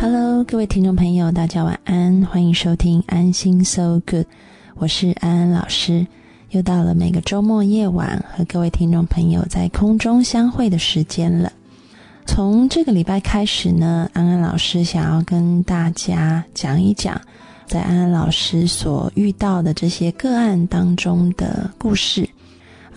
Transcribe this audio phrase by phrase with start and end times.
[0.00, 4.26] Hello，各位听众朋友，大家晚安，欢迎收听安心 So Good，
[4.76, 6.06] 我是安安老师。
[6.50, 11.52] 又到了每个周末夜晚和各位听众朋友在空中相会的时间了。
[12.26, 17.20] 从这个礼拜开始呢，安安老师想要跟大家讲一讲，
[17.66, 22.28] 在安安老师所遇到的这些个案当中的故事。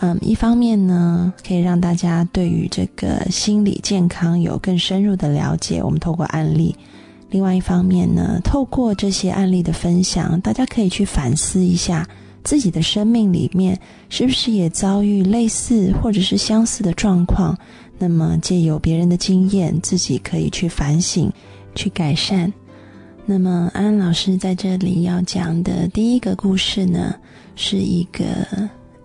[0.01, 5.81] 嗯，一方面呢，可以让大家对于这个心理健康有更深入的了解。
[5.81, 6.75] 我们透过案例，
[7.31, 12.07] 另外一方面呢，透过这些案例的分享，大家可以去反思一下。
[12.43, 17.57] 自己的生命里面是不是也遭遇类似或者是相似的状况？
[17.99, 21.31] 那么借由别人的经验，自己可以去反省、
[21.75, 22.51] 去改善。
[23.27, 27.15] 那么安安老师在这里要讲的第一个故事呢，
[27.55, 28.25] 是一个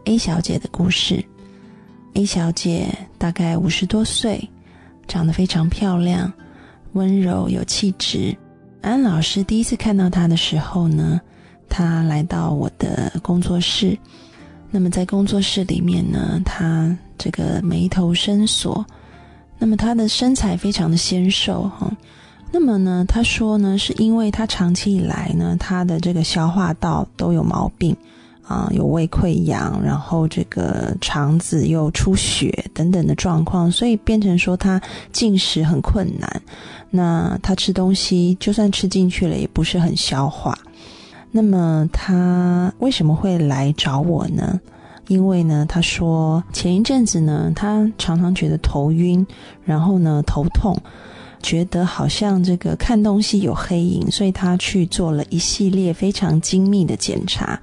[0.07, 1.23] A 小姐的故事。
[2.15, 2.89] A 小姐
[3.19, 4.49] 大概五十多岁，
[5.07, 6.33] 长得非常漂亮，
[6.97, 8.37] 温柔有气质。
[8.81, 11.21] 安老师第一次看到他的时候呢。
[11.69, 13.99] 他来到我的工作室，
[14.71, 18.87] 那么在工作室里面呢，他这个眉头深锁，
[19.59, 21.91] 那么他的身材非常的纤瘦哈，
[22.53, 27.95] 那么呢，他说呢，是因为他长期以来呢，他的这个消化道都有毛病
[28.47, 34.81] 啊，有胃溃疡，然后这个肠子又出血等等的状况，所以变成说他
[35.13, 36.43] 进食很困难，
[36.97, 40.59] 那他吃东西就算吃进去了，也不是很消化。
[41.31, 44.59] 那么他为什么会来找我呢？
[45.09, 49.25] 因为呢，他说前一阵子呢，他常常觉得头晕，
[49.65, 50.77] 然后呢头痛，
[51.43, 57.61] 觉得好像这个看东西有黑影，所以他去做了一系列非常精密的检查，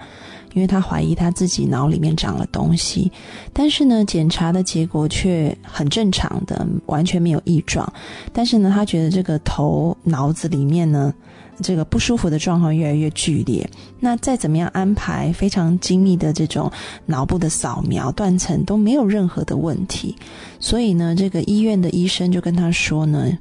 [0.54, 3.12] 因为他怀疑他自己脑里面长了东西，
[3.52, 7.92] 但是呢，检查的结果却很正常的，完全没有异状。
[8.32, 11.14] 但是呢，他觉得这个头脑子里面呢。
[11.62, 16.70] 这个不舒服的状况越来越剧烈，那再怎么样安排非常精密的这种
[17.06, 20.16] 脑部的扫描断层都没有任何的问题，
[20.60, 23.32] 所以呢，这个医院的医生就跟他说呢，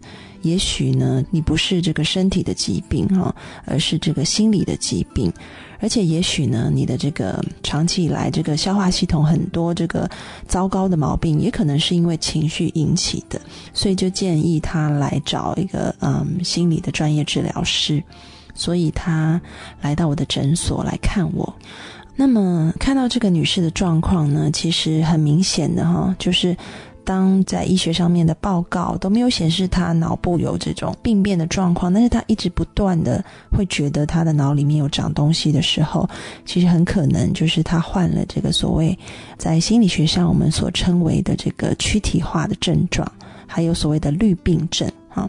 [0.43, 3.35] 也许呢你不是这个身体的疾病哈，
[3.65, 5.33] 而是这个心理的疾病。
[5.83, 10.09] 而且也许呢，你的这个长期以来这个消化系统很多这个
[10.47, 13.41] 糟糕的毛病，也可能是因为情绪引起的，
[13.75, 18.03] 所以就建议他来找一个嗯心理的专业治疗师。
[18.55, 19.41] 所以他
[19.81, 21.53] 来到我的诊所来看我。
[22.15, 26.57] 那么看到这个女士的状况呢，其实很明显的哈，就是。
[27.05, 36.09] 当在医学上面的报告都没有显示他脑部有这种病变的状况，但是他一直不断的会觉得他的脑里面有长东西的时候，
[36.45, 38.99] 其实很可能就是他患了这个所谓
[39.37, 43.11] 在心理学上我们所称为的这个躯体化的症状，
[43.47, 44.91] 还有所谓的绿病症。
[45.09, 45.29] 哈，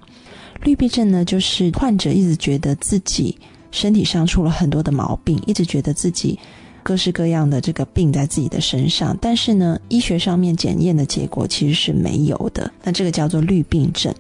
[0.63, 3.37] 绿病症呢，就是患者一直觉得自己
[3.71, 6.39] 身体上出了很多的毛病，一直觉得自己。
[6.83, 12.69] 各式各样的这个病在自己的身上，但是呢，医学上面检验的结果其实是没有的。
[12.83, 14.13] 那这个叫做绿病症。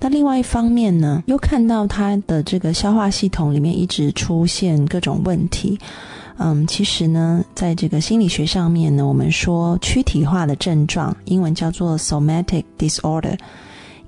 [0.00, 5.78] 那另外一方面呢，又看到他的这个消化系统里面一直出现各种问题。
[6.36, 13.36] 嗯，其实呢，在这个心理学上面呢，我们说躯体化的症状，英文叫做 somatic disorder。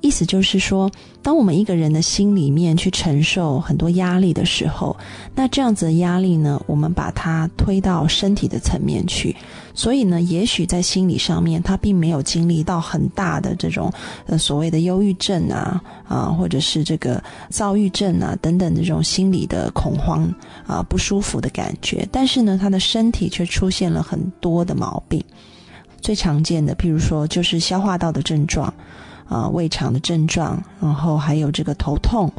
[0.01, 0.91] 意思就是说，
[1.23, 4.97] 当我们一个人的心里面去承受很多压力的时候，
[5.35, 9.35] 那这样子的压力呢，我们把它推到身体的层面去。
[9.75, 13.93] 所以呢，也许在心理上面，他并没有经历到很大的这种
[14.27, 20.33] 呃所谓的忧郁症啊啊，或者是这个躁郁症啊等等这种心理的恐慌
[20.67, 22.09] 啊不舒服的感觉。
[22.13, 25.23] 但是呢，他的身体却出现了很多的毛病。
[26.01, 28.73] 最常见的，譬如说，就是消化道的症状。
[29.29, 32.33] 啊，胃肠的症状，然后还有这个头痛，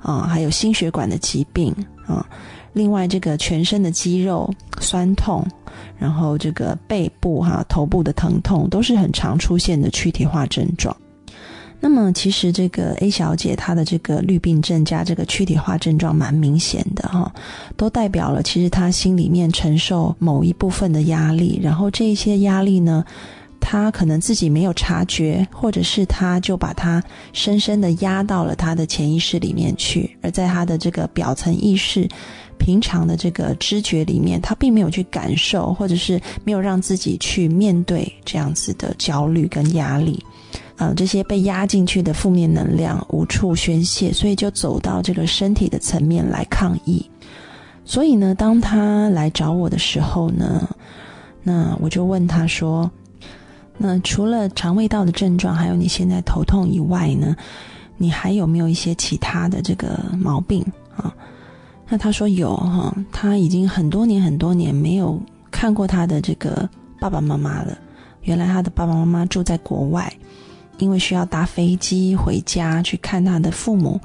[0.00, 1.72] 啊，还有心血管的疾病，
[2.06, 2.26] 啊，
[2.72, 5.46] 另外这个全身的肌肉酸痛，
[5.96, 10.96] 然后这个背部哈头部的疼痛都是很常出现的躯体化症状。
[11.78, 17.32] 那么其实这个 A 小姐她的这个绿病症加这个躯体化症状蛮明显的哈，
[17.76, 23.04] 都代表了其实她心里面承受某一部分的压力，然后这些压力呢。
[23.64, 32.06] 他可能自己没有察觉，或者是他就把它深深的压到了他的潜意识里面去，而在他的这个表层意识、
[32.58, 40.22] 平常的这个知觉里面，他并没有去感受，或者是没有让自己去面对这样子的焦虑跟压力，
[40.76, 47.08] 呃，这些被压进去的负面能量无处宣泄，所以就走到这个身体的层面来抗议。
[47.84, 50.68] 所以呢，当他来找我的时候呢，
[51.42, 52.90] 那我就问他说。
[53.84, 57.34] 那除了肠胃道的症状，还有你现在头痛以外呢，
[57.96, 60.64] 你还有没有一些其他的这个毛病
[60.96, 61.12] 啊？
[61.88, 65.20] 那他说有哈，他已经很多年很多年没有
[65.50, 66.68] 看过他的这个
[67.00, 67.76] 爸爸妈妈了。
[68.22, 70.10] 原来他的爸爸妈妈住在国外，
[70.78, 74.00] 因为需要搭飞机回家去看他的父母。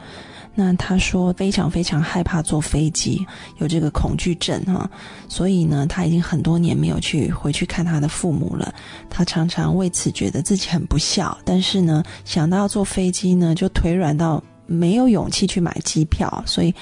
[0.59, 3.24] 那他说非常非常害怕坐飞机，
[3.59, 4.89] 有这个恐惧症哈，
[5.30, 8.74] 所以呢，他已经很多年没有去回去看他的父母了。
[9.07, 16.74] 他常常为此觉得自己很不孝，但是呢，想到要坐飞机呢，就腿软到没有勇气去买机票，所以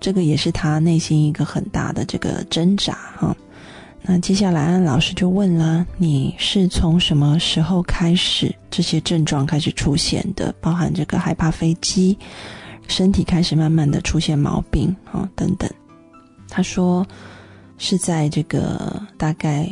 [0.00, 3.36] 这个也是他内心一个很大的这个挣扎哈。
[4.00, 10.50] 那接下来安老师就问了：你是从什么时候开始这些症状开始出现的？
[10.62, 12.16] 包含这个害怕飞机。
[12.88, 15.70] 身体开始慢慢的出现毛病啊，等等。
[16.48, 17.06] 他说
[17.76, 19.68] 是在这个大概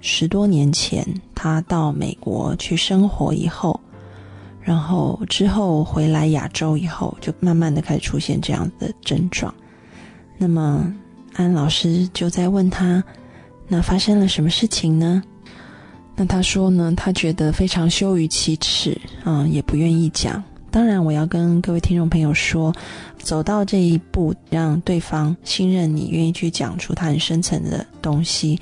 [0.00, 3.80] 十多年前，他到美国去生活以后，
[4.60, 9.54] 然后之后回来亚洲以后，就慢慢的开始出现这样的症状。
[10.36, 10.92] 那么
[11.34, 13.02] 安老师就在问他，
[13.68, 15.22] 那发生了什么事情呢？
[16.16, 20.42] 那他说呢，他觉得非常羞于启齿啊，也不愿意讲。
[20.72, 22.74] 当然，我要跟各位听众朋友说，
[23.18, 28.58] 走到这一步，让对方信任你，愿意去讲出他很深层的东西。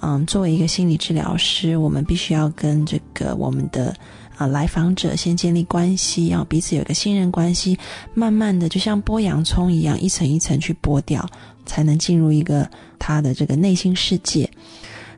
[0.00, 3.94] 嗯，作为一个心理治疗师，我们必须要跟这个我们的
[4.38, 7.78] 啊来访者先建立关系，要彼此有一个信任关系，
[8.14, 11.28] 慢慢的就像剥洋葱一样，一层一层去剥掉，
[11.66, 12.66] 才能进入一个
[12.98, 14.48] 他的这个内心世界。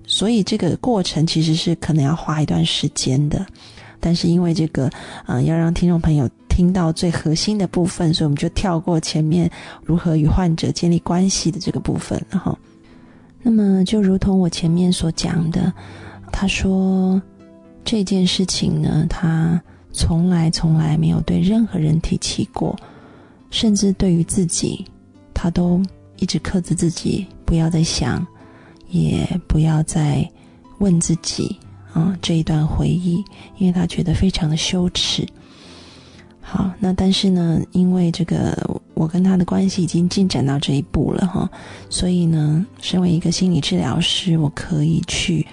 [0.04, 3.46] 所以这个过程其实是可能要花一段时间的。
[4.02, 4.90] 但是因为这个，
[5.26, 9.48] 嗯，要让听众朋友听到最核心的部分，所以我们就跳过前面
[9.84, 12.58] 如何与患者建立关系的这个部分了哈。
[13.42, 15.72] 那么就如同我前面所讲的，
[16.32, 17.22] 他说
[17.84, 19.62] 这件事情呢，他
[19.92, 22.76] 从来从来没有对任何人提起过，
[23.50, 24.84] 甚至对于自己，
[25.32, 25.80] 他都
[26.18, 28.26] 一直克制自己，不要再想，
[28.88, 30.28] 也不要再
[30.78, 31.56] 问自己。
[31.92, 33.22] 啊，这一段回忆，
[33.58, 35.26] 因为他觉得非常的羞耻。
[36.40, 41.48] 好，那但是呢，因为这个我跟他的关系已经进展到这一步了哈，
[41.90, 45.46] 所以呢，身为一个心理治疗师，我可以去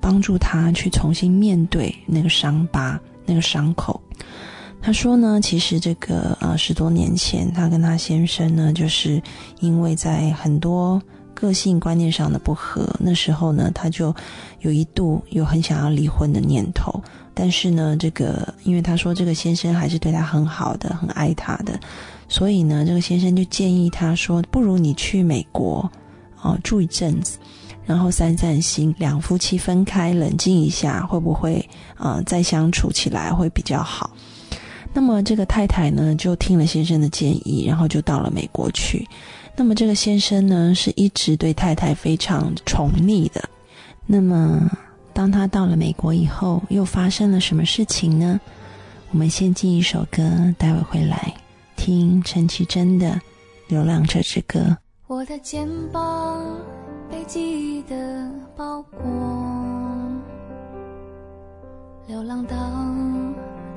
[0.00, 4.00] 帮助他去重新面对那个伤疤、那个伤口。
[4.80, 9.22] 他说呢，其实这个呃十多年前，他跟他先生呢，就是
[9.60, 11.00] 因为在很多。
[11.46, 14.14] 个性观念上的不合，那时候呢，他就
[14.60, 17.02] 有一度有很想要离婚的念头。
[17.34, 21.80] 但是呢，这个因为他说这个先生还是对他很好的，很爱他的，
[22.28, 25.90] 所以呢，这个先生就建议他说：“不如你去美国
[26.42, 27.38] 哦住一阵子，
[27.86, 31.66] 然后散散心，两夫妻分开冷静一下，会不会
[31.96, 34.10] 啊再相处起来会比较好？”
[34.94, 39.08] 那么这个太太呢，就听了先生的建议，然后就到了美国去。
[39.54, 43.42] 那么这个先生呢，是一直对太太非常宠溺的。
[44.06, 44.70] 那么
[45.12, 48.40] 当他到了美国以后，又发生了什么事情呢？
[49.10, 50.22] 我们先进一首歌，
[50.56, 51.34] 待会回来
[51.76, 53.10] 听陈绮贞的
[53.68, 54.60] 《流浪者之歌》。
[55.06, 56.42] 我的肩膀
[57.10, 57.40] 被记
[57.78, 58.98] 忆的包裹，
[62.08, 62.56] 流浪到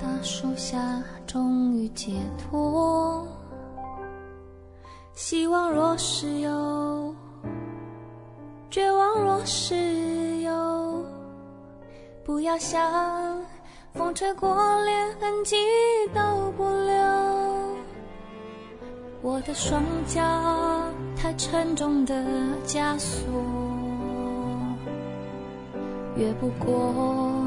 [0.01, 2.94] 大树下，终于解脱。
[5.15, 7.15] 希望若是有，
[8.69, 9.73] 绝望若是
[10.41, 11.05] 有，
[12.21, 13.41] 不要想
[13.93, 14.53] 风吹过，
[14.83, 15.55] 连痕迹
[16.13, 16.93] 都不留。
[19.21, 20.21] 我的双脚
[21.15, 22.13] 太沉重的
[22.67, 23.25] 枷锁，
[26.17, 27.41] 越不过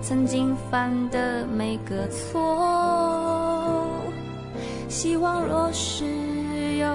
[0.00, 3.86] 曾经犯的每个错。
[4.88, 6.31] 希望若是。
[6.82, 6.88] 有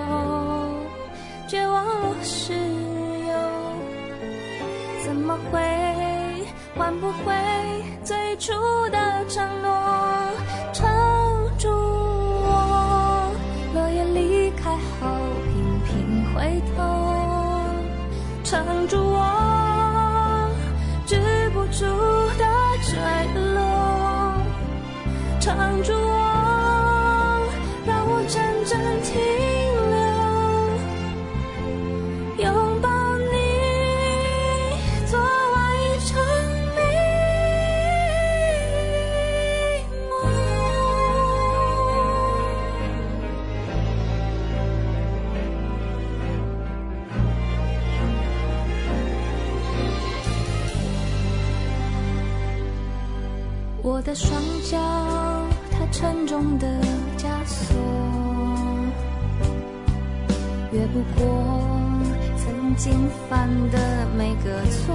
[1.47, 3.31] 绝望若是有，
[5.05, 5.61] 怎么会
[6.75, 7.33] 换不回
[8.03, 8.51] 最初
[8.89, 9.76] 的承诺？
[62.67, 64.93] 曾经犯的每个错。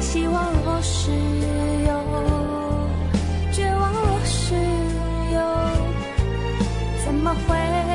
[0.00, 1.10] 希望若是
[1.86, 1.90] 有，
[3.50, 4.54] 绝望若是
[5.32, 5.40] 有，
[7.06, 7.87] 怎么会？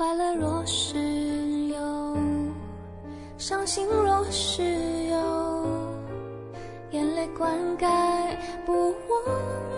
[0.00, 0.96] 快乐若是
[1.68, 2.16] 有，
[3.36, 4.62] 伤心若是
[5.10, 5.66] 有，
[6.92, 7.86] 眼泪灌溉
[8.64, 9.69] 不忘。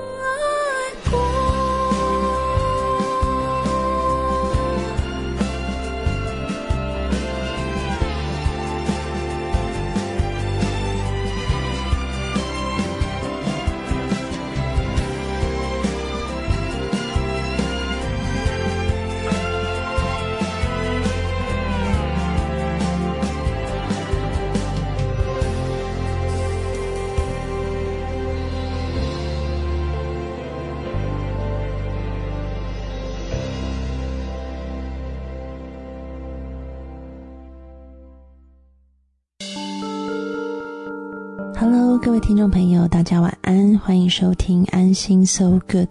[42.03, 45.87] 各位听众朋友，大家晚安，欢迎收听安心 So Good，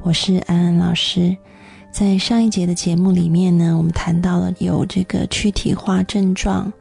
[0.00, 1.36] 我是安安老师。
[1.90, 6.72] 在上一节的节目里面呢，我们谈到了有这个躯体化症状，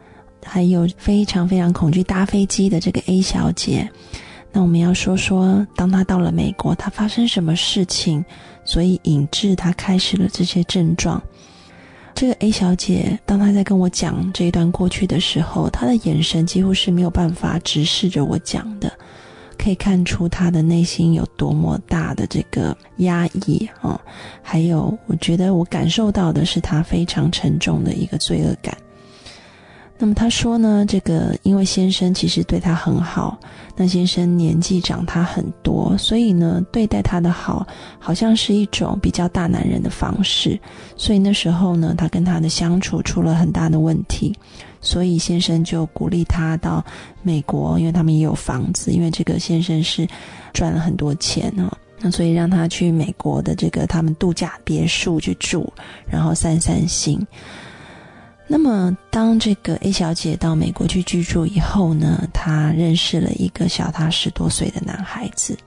[0.46, 3.90] 还有非常非常恐惧搭飞机的这个 A 小姐。
[4.52, 8.24] 那我们要说说，当她到了美国，她发生什么事情，
[8.66, 11.20] 所以引致她开始了这些症状。
[12.16, 18.90] 这个 A 小姐，当她在跟我讲这一段过去的时候，她的眼神几乎是没有办法直视着我讲的，
[19.58, 24.00] 可以看出她的内心有多么大的这个压抑啊！
[24.42, 28.76] 还有，我觉得我感受到的是她非常沉重的一个罪恶感。
[29.98, 33.40] 那么他说呢，这个因为先生其实对他很好，
[33.78, 37.66] 那先生年纪长他很多，所以呢对待他的好，
[37.98, 40.60] 好像是一种比较大男人的方式。
[40.98, 44.36] 所以那时候呢，他跟他的相处出了很大的问题，
[44.82, 46.84] 所以先生就鼓励他到
[47.24, 50.06] 美国，因为他们也有房子，因为这个先生是
[50.54, 51.72] 赚了很多钱啊，
[52.02, 55.72] 那所以让他去美国的这个他们度假别墅去住，
[56.06, 57.26] 然后散散心。
[58.48, 65.58] 那么，当这个 A 小姐到美国去居住以后呢，她认识了一个小她十多岁的男孩子。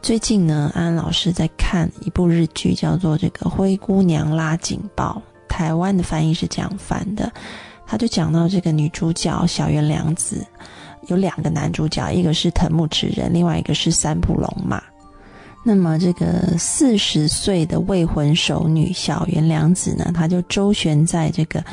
[0.00, 7.30] 最近呢，安安老师在看一部日剧，叫做《这个灰姑娘拉警报》，台湾的翻译是这样翻的。
[7.86, 10.42] 他就讲到这个女主角小原良子，
[11.08, 14.82] 有两个男主角，一个是藤木直人，另外一个是三浦龙马。
[15.66, 21.64] 那么，这个四十岁的未婚熟女小原良子呢，她就周旋在这个，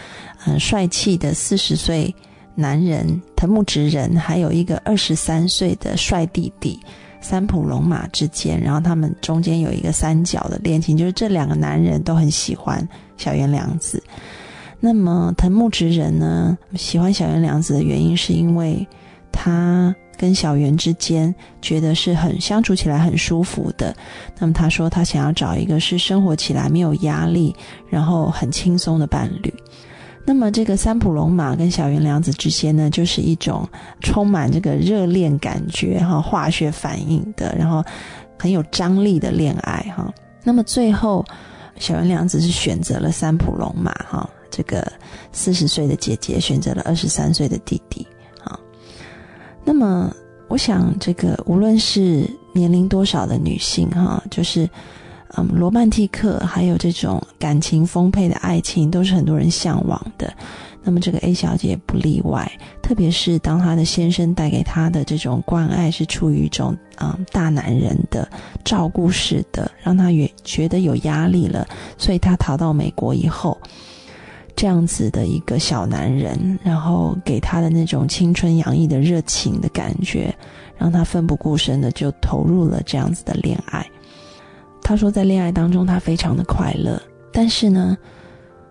[0.45, 2.15] 呃，帅气的四十岁
[2.55, 6.79] 男人藤木直人，还有一个二十三岁的帅弟弟
[7.19, 14.01] 三浦龙马之间，然后他们中间有一个三角的恋情，就是这两个男人都很喜欢小原良子。
[14.79, 18.88] 那么，藤木直人呢，喜欢小原良子的原因是因为
[19.33, 19.93] 他。
[20.18, 23.96] 跟小圆之间觉得是很相处起来很舒服的，
[24.39, 27.56] 那么他说他想要找一个是生活起来没有压力，
[27.89, 29.53] 然后很轻松的伴侣。
[30.24, 33.68] 那么这个三浦龙马跟小原良子之间呢，就是一种
[34.01, 37.84] 充满这个热恋感觉哈，化学反应的，然后
[38.38, 40.13] 很有张力的恋爱哈。
[40.44, 41.25] 那么最后，
[41.80, 44.86] 小原良子是选择了三浦龙马哈，这个
[45.32, 48.06] 四十岁的姐姐选择了二十三岁的弟弟。
[49.63, 50.13] 那么
[50.48, 54.70] 我想，这个无论是年龄多少的女性哈，就是。
[55.38, 60.34] 嗯，罗曼蒂克还有这种感情丰沛的爱情，都是很多人向往的。
[60.84, 62.51] 那么这个 A 小姐不例外，
[62.84, 68.30] 特别是当她的先生带给她的这种关爱是出于一种啊大男人的
[68.65, 71.65] 照顾式的，让她也觉得有压力了，
[71.98, 73.58] 所以她逃到美国以后，
[74.62, 80.32] 这样子的一个小男人，然后给他的那种青春洋溢的热情的感觉，
[80.77, 83.84] 让他奋不顾身的就投入了这样子的恋爱。
[84.84, 87.01] 他说，在恋爱当中，他非常的快乐。
[87.32, 87.98] 但是呢，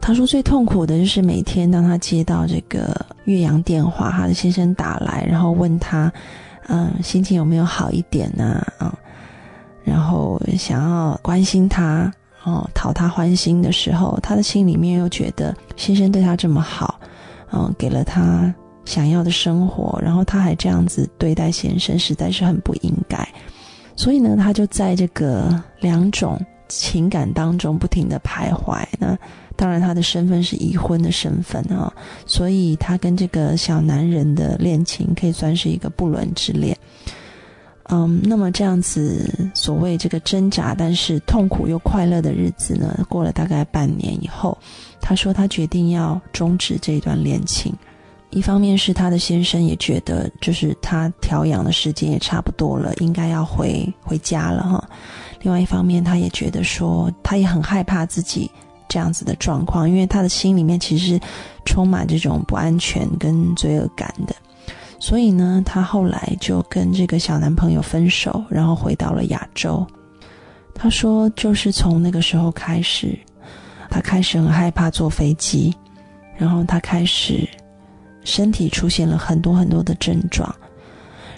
[0.01, 2.95] 他说最痛苦的就是每天当他接到这个
[3.25, 6.13] 岳阳电话，他的先生打来，然后问他，
[6.69, 8.65] 嗯，心情有没有好一点呢？
[8.79, 8.97] 啊，
[9.83, 12.13] 然后想要关心他，
[12.45, 16.99] 哦，讨他欢心的时候，他的心里面又觉得先生对他这么好，
[17.53, 18.53] 嗯，给了他
[18.85, 23.29] 想要的生活，然后他还这样子对待先生，实在是很不应该。
[23.95, 28.83] 所以呢，他就在这个两种情感当中不停的徘徊。
[28.99, 29.17] 那
[29.55, 31.93] 当然，他的身份是已婚的身份啊，
[32.25, 36.75] 所以他跟这个小男人的恋情可以算是一个不伦之恋。
[37.93, 44.57] 嗯，那么这样子所谓这个挣扎，但是痛苦又快乐的日子呢，过了大概半年以后，
[45.01, 47.75] 他说他决定要终止这段恋情。
[48.31, 54.89] 一方面是他的先生也觉得，就是他调养的时间也差不多了，应该要回回家了哈。
[55.43, 58.49] 另外一方面，他也觉得说，他也很害怕自己
[58.89, 61.19] 这样子的状况，因为他的心里面其实
[61.67, 64.37] 充满这种不安全跟罪恶感的。
[65.01, 69.85] 所以呢，他后来就跟这个小男朋友分手，然后回到了亚洲。
[70.73, 73.19] 他说，就是从那个时候开始，
[73.91, 75.75] 他开始很害怕坐飞机，
[76.37, 77.49] 然后他开始。
[78.23, 80.55] 身体出现了很多很多的症状，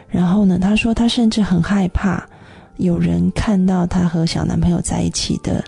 [0.08, 2.28] 然后呢，她说她甚至很害怕
[2.76, 5.64] 有人看到她和小男朋友在一起的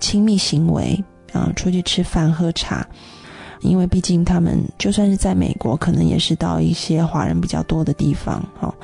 [0.00, 2.84] 亲密行为啊，出去吃饭喝茶，
[3.60, 8.74] 因为毕竟他们就算是在美国，可能也是到一些华人比较多的地方哈。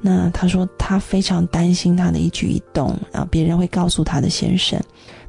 [0.00, 4.80] 那他说他非常担心他的一举一动，然后别人会告诉他的先生，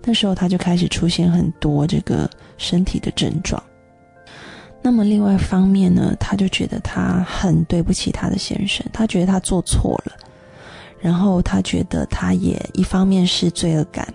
[0.03, 3.61] 那时候他就开始出现很多这个身体的症状。
[4.81, 10.13] 那么另外一方面呢，他就觉得他很对不起他的先生，他觉得他做错了，
[10.99, 14.07] 然后他觉得他也一方面是罪恶感，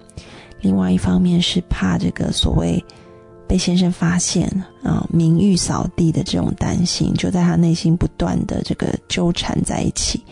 [0.63, 2.83] 另外一方面是怕这个所谓
[3.49, 4.47] 被先生发现
[4.83, 10.23] 啊名誉扫地的这种担心，就在他内心不断的这个纠缠在一起，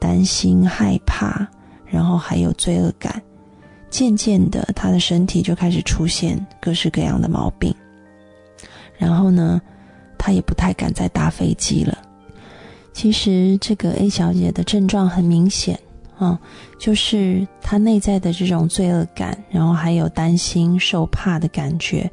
[0.00, 1.46] 担心害怕，
[1.86, 3.22] 然后还有罪恶感，
[3.90, 7.74] 渐渐的他的身体就开始出现各式各样的毛病。
[8.96, 9.60] 然后呢，
[10.18, 11.96] 他也不太敢再搭飞机了。
[12.92, 15.78] 其实这个 A 小姐的症状很明显
[16.18, 16.36] 啊，
[16.80, 22.10] 就是她内在的这种罪恶感，然后还有担心、受怕的感觉，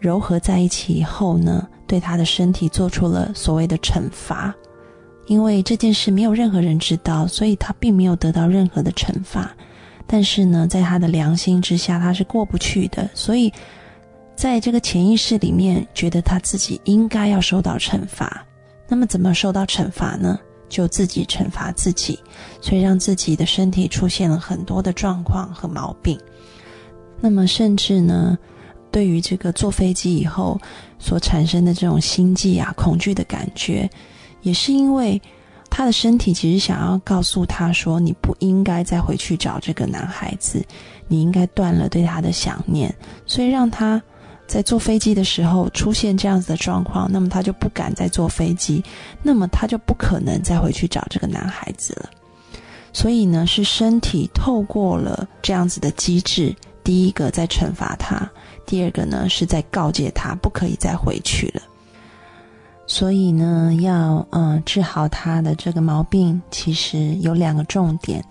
[0.00, 4.54] 糅合在一起以后呢，对他的身体做出了所谓的惩罚。
[5.26, 9.50] 因为这件事没有任何人知道，所以他并没有得到任何的惩罚。
[10.06, 13.52] 但是呢，在他的良心之下，他是过不去的，所以。
[14.36, 18.42] 在这个潜意识里面，觉得他自己应该要受到惩罚。
[18.88, 20.40] 那么，怎么受到惩罚呢？
[20.66, 22.18] 就自己惩罚自己，
[22.58, 26.18] 所以让自己的身体出现了很多的状况和毛病。
[27.20, 28.38] 那么，甚至呢，
[28.90, 30.60] 对于这个坐飞机以后
[30.98, 33.88] 所产生的这种心悸啊、恐惧的感觉，
[34.42, 35.20] 也是因为
[35.68, 40.64] 他的身体其实想要告诉他说：“你不应该再回去找这个男孩子，
[41.08, 42.94] 你应该断了对他的想念。”
[43.26, 44.02] 所以让他。
[44.46, 48.82] 在坐飞机的时候出现这样子的状况，那么他就不敢再坐飞机，
[49.22, 52.10] 那么他就不可能再回去找这个男孩子了。
[52.92, 56.52] 所以呢，是身体透过了这样子的机制，
[56.90, 58.28] 第一个在惩罚他，
[58.66, 61.62] 第二个呢是在告诫他不可以再回去了。
[62.84, 68.24] 所以呢，要嗯治好他的这个毛病，其实有两个重点，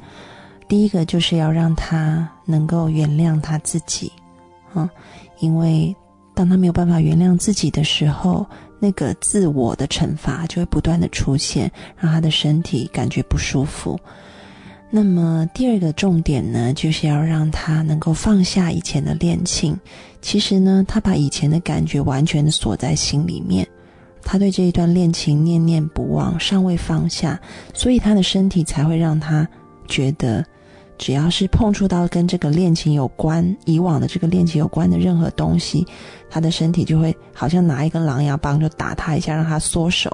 [0.67, 4.11] 第一个就是要让他能够原谅他自己，
[4.75, 4.89] 嗯，
[5.39, 5.95] 因为。
[6.35, 8.45] 当他没有办法原谅自己的时候，
[8.79, 13.99] 那个自我的惩罚就会不断的出现，让他的身体感觉不舒服。
[14.91, 19.77] 那么第二个重点呢，就是要让他能够放下以前的恋情。
[20.19, 23.67] 其实呢，他把以前的感觉完全的锁在心里面，
[24.23, 27.39] 他对这一段恋情念念不忘，尚未放下，
[27.73, 29.47] 所以他的身体才会让他
[29.87, 30.43] 觉得，
[30.97, 35.85] 只要是碰触到跟这个恋情有关、以往的这个恋情有关的任何东西，
[36.31, 40.09] 他的身体就会好像拿一根狼牙棒就打他一下，让他缩手。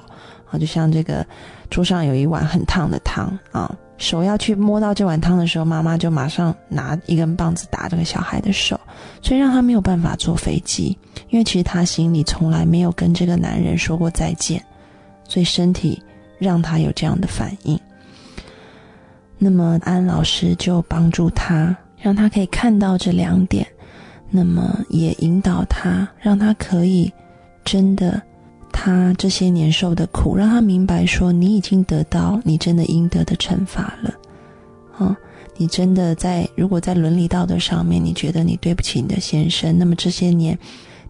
[0.50, 1.26] 啊，就像这个
[1.70, 3.74] 桌上有一碗很烫的汤啊。
[3.98, 8.78] 手要去摸到这碗汤的时候，妈妈就马上拿一根棒子打这个小孩的手，
[9.22, 10.96] 所以让他没有办法坐飞机。
[11.30, 14.62] 因为其实他心里从来没有跟这个男人说过再见，
[15.26, 16.02] 所以身体
[16.38, 17.78] 让他有这样的反应。
[19.38, 23.66] 那么安老师就帮助他，让他可以看到这两点，
[24.30, 27.12] 那么也引导他，让他可以
[27.64, 28.22] 真的。
[28.78, 34.14] 他这些年受的苦，让他明白说：你已经得到你真的应得的惩罚了，
[34.98, 35.16] 啊！
[35.56, 40.56] 你真的在如果在伦理道德上面，你觉得你对不起你的先生，那么这些年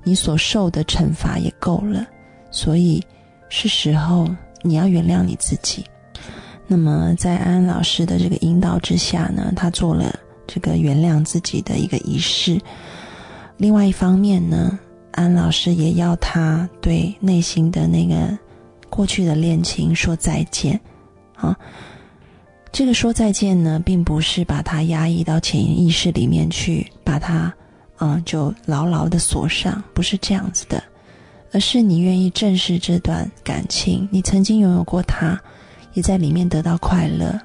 [0.04, 2.06] 你所受的惩罚也够了，
[2.52, 3.02] 所以
[3.48, 4.28] 是时候
[4.62, 5.84] 你要原谅你自己。
[6.68, 12.60] 那么在安安老师的这个引导之下呢，他做了这个原谅自己的一个仪式。
[13.56, 14.78] 另外一方面呢。
[15.16, 18.38] 安老师也要他对内心的那个
[18.90, 20.78] 过去的恋情说再见，
[21.34, 21.56] 啊，
[22.70, 27.52] 这个说再见呢，并不是把它压抑到潜意识里面去，把它，
[27.98, 30.82] 嗯，就牢牢的锁上，不是这样子的，
[31.50, 35.40] 而是你愿意正视这段感情，你曾经拥有过他，
[35.94, 37.40] 也在里面得到快乐，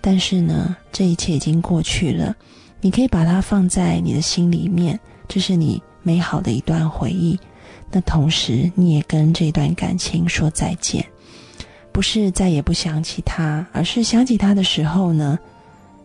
[0.00, 2.34] 但是呢，这一切已经过去了，
[2.80, 4.98] 你可以把它放在你的心里面，
[5.28, 5.80] 这是你。
[6.02, 7.38] 美好的一段回忆，
[7.90, 11.04] 那同时你也跟这段感情说再见，
[11.92, 15.38] 不是再也不想起他，而是想起他的时候呢，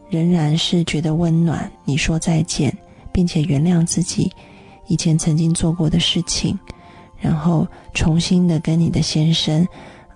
[0.10, 1.72] 仍然是觉得温暖。
[1.86, 2.76] 你说再见，
[3.12, 4.32] 并且原谅自己
[4.88, 6.58] 以前曾经做过的事情，
[7.20, 9.68] 然后重新的跟你的先生，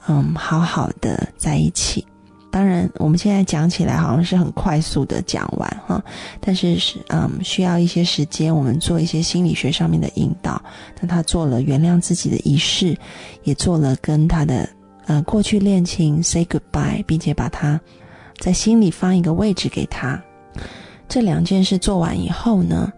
[0.08, 2.06] 嗯，好好的在一起。
[2.52, 6.04] 当然，我们现在讲起来好像是很快速的讲完哈，
[6.42, 10.62] 但是是嗯需要一些时间，我们做一些心理学上面的引导。
[11.00, 12.96] 那他做了原谅自己的仪式，
[13.44, 14.68] 也做了跟他的
[15.06, 17.80] 呃过去恋情 say goodbye，并且把他
[18.38, 20.22] 在心里放一个位置给他。
[21.08, 22.92] 这两件事做完以后呢，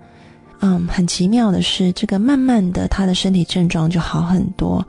[0.61, 4.83] 嗯，很奇妙的是，这个慢慢的他的身体症状就好很多。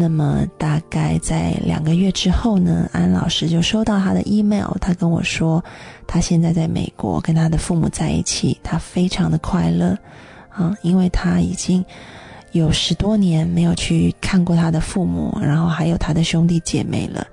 [0.00, 5.62] 那么大概在两个月之后呢，安老师就收到他的 email，他跟我说，
[6.06, 9.94] 他现在在美国跟他的父母在一起，他非常的快乐，
[10.48, 11.84] 啊，因为他已经
[12.52, 17.26] 有十多年没有去看过他的父母，然后还有他的兄弟姐妹了，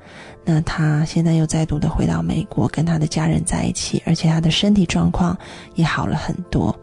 [0.44, 5.38] 那他现在又再度的回到美国跟他的家人在一起，而且他的身体状况
[5.76, 6.78] 也好了很多。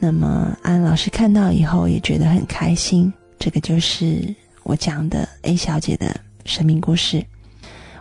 [0.00, 4.34] 那么安老师看到以后也觉得很开心，这个就是。
[4.64, 7.22] 我讲的 A 小姐的生命故事，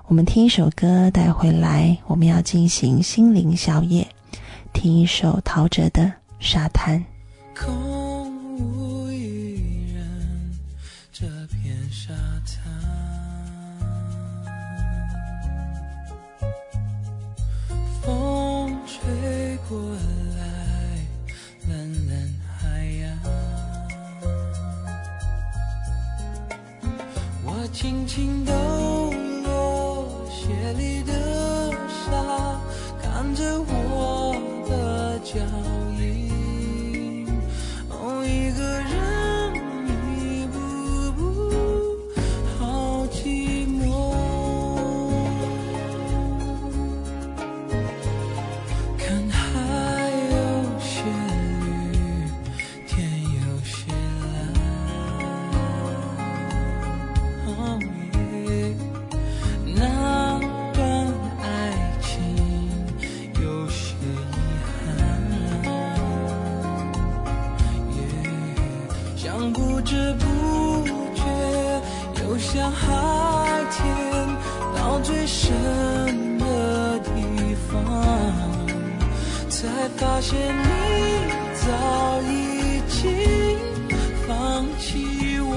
[0.07, 1.97] 我们听一首歌带回来。
[2.07, 4.07] 我们要进行心灵宵夜，
[4.71, 6.03] 听一首陶喆的
[6.39, 6.97] 《沙滩》。
[7.53, 10.57] 空无一人，
[11.11, 12.13] 这片沙
[12.47, 12.63] 滩，
[18.01, 19.77] 风吹过
[27.73, 28.53] 轻轻抖
[29.43, 32.61] 落鞋里的沙，
[33.01, 34.35] 看着我
[34.69, 35.39] 的脚
[79.63, 80.67] 才发现你
[81.55, 82.99] 早已经
[84.27, 85.49] 放弃我。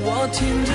[0.00, 0.72] 我听着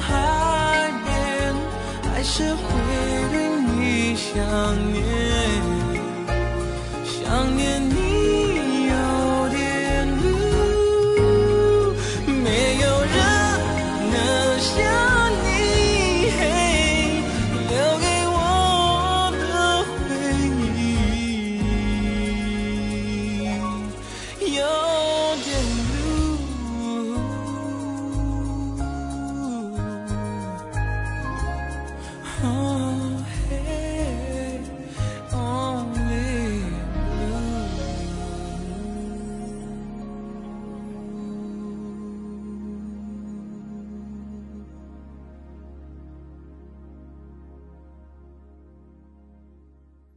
[0.00, 1.54] 海边
[2.10, 2.60] 还是会
[3.32, 4.32] 对你想
[4.92, 5.02] 念
[7.04, 7.93] 想念你。